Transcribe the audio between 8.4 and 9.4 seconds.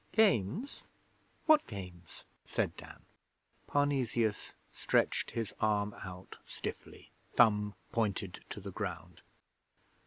to the ground.